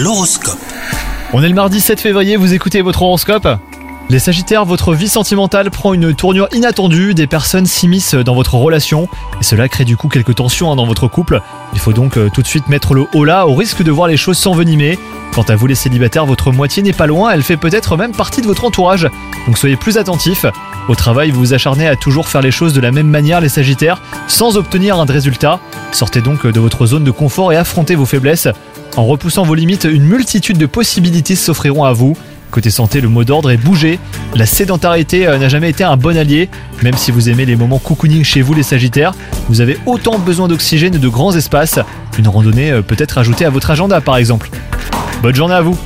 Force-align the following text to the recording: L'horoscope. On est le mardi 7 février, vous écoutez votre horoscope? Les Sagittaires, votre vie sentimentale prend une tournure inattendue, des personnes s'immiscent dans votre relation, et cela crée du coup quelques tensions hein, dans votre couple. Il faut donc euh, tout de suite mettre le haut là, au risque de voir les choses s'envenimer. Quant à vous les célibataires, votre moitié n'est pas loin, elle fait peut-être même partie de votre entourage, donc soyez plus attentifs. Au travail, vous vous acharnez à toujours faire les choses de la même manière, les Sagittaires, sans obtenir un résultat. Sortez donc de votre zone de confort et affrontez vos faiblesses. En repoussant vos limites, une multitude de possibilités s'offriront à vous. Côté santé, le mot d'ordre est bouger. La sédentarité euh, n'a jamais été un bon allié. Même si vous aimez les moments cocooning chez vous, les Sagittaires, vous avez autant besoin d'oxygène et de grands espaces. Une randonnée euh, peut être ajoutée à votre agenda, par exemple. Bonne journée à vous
L'horoscope. 0.00 0.60
On 1.32 1.42
est 1.42 1.48
le 1.48 1.56
mardi 1.56 1.80
7 1.80 2.00
février, 2.00 2.36
vous 2.36 2.54
écoutez 2.54 2.82
votre 2.82 3.02
horoscope? 3.02 3.48
Les 4.10 4.18
Sagittaires, 4.18 4.64
votre 4.64 4.94
vie 4.94 5.08
sentimentale 5.08 5.70
prend 5.70 5.92
une 5.92 6.14
tournure 6.14 6.48
inattendue, 6.52 7.12
des 7.12 7.26
personnes 7.26 7.66
s'immiscent 7.66 8.14
dans 8.14 8.34
votre 8.34 8.54
relation, 8.54 9.06
et 9.38 9.44
cela 9.44 9.68
crée 9.68 9.84
du 9.84 9.98
coup 9.98 10.08
quelques 10.08 10.36
tensions 10.36 10.72
hein, 10.72 10.76
dans 10.76 10.86
votre 10.86 11.08
couple. 11.08 11.42
Il 11.74 11.78
faut 11.78 11.92
donc 11.92 12.16
euh, 12.16 12.30
tout 12.32 12.40
de 12.40 12.46
suite 12.46 12.68
mettre 12.68 12.94
le 12.94 13.04
haut 13.12 13.24
là, 13.24 13.46
au 13.46 13.54
risque 13.54 13.82
de 13.82 13.90
voir 13.90 14.08
les 14.08 14.16
choses 14.16 14.38
s'envenimer. 14.38 14.98
Quant 15.34 15.42
à 15.42 15.56
vous 15.56 15.66
les 15.66 15.74
célibataires, 15.74 16.24
votre 16.24 16.52
moitié 16.52 16.82
n'est 16.82 16.94
pas 16.94 17.06
loin, 17.06 17.32
elle 17.32 17.42
fait 17.42 17.58
peut-être 17.58 17.98
même 17.98 18.12
partie 18.12 18.40
de 18.40 18.46
votre 18.46 18.64
entourage, 18.64 19.06
donc 19.46 19.58
soyez 19.58 19.76
plus 19.76 19.98
attentifs. 19.98 20.46
Au 20.88 20.94
travail, 20.94 21.30
vous 21.30 21.40
vous 21.40 21.52
acharnez 21.52 21.86
à 21.86 21.94
toujours 21.94 22.28
faire 22.28 22.40
les 22.40 22.50
choses 22.50 22.72
de 22.72 22.80
la 22.80 22.92
même 22.92 23.08
manière, 23.08 23.42
les 23.42 23.50
Sagittaires, 23.50 24.00
sans 24.26 24.56
obtenir 24.56 24.98
un 24.98 25.04
résultat. 25.04 25.60
Sortez 25.92 26.22
donc 26.22 26.46
de 26.46 26.60
votre 26.60 26.86
zone 26.86 27.04
de 27.04 27.10
confort 27.10 27.52
et 27.52 27.56
affrontez 27.56 27.94
vos 27.94 28.06
faiblesses. 28.06 28.48
En 28.96 29.04
repoussant 29.04 29.42
vos 29.42 29.54
limites, 29.54 29.84
une 29.84 30.04
multitude 30.04 30.56
de 30.56 30.64
possibilités 30.64 31.36
s'offriront 31.36 31.84
à 31.84 31.92
vous. 31.92 32.16
Côté 32.50 32.70
santé, 32.70 33.00
le 33.00 33.08
mot 33.08 33.24
d'ordre 33.24 33.50
est 33.50 33.56
bouger. 33.56 33.98
La 34.34 34.46
sédentarité 34.46 35.26
euh, 35.26 35.38
n'a 35.38 35.48
jamais 35.48 35.70
été 35.70 35.84
un 35.84 35.96
bon 35.96 36.16
allié. 36.16 36.48
Même 36.82 36.96
si 36.96 37.10
vous 37.10 37.28
aimez 37.28 37.44
les 37.44 37.56
moments 37.56 37.78
cocooning 37.78 38.24
chez 38.24 38.42
vous, 38.42 38.54
les 38.54 38.62
Sagittaires, 38.62 39.12
vous 39.48 39.60
avez 39.60 39.78
autant 39.86 40.18
besoin 40.18 40.48
d'oxygène 40.48 40.94
et 40.94 40.98
de 40.98 41.08
grands 41.08 41.34
espaces. 41.34 41.78
Une 42.18 42.28
randonnée 42.28 42.70
euh, 42.70 42.82
peut 42.82 42.96
être 42.98 43.18
ajoutée 43.18 43.44
à 43.44 43.50
votre 43.50 43.70
agenda, 43.70 44.00
par 44.00 44.16
exemple. 44.16 44.50
Bonne 45.22 45.34
journée 45.34 45.54
à 45.54 45.60
vous 45.60 45.78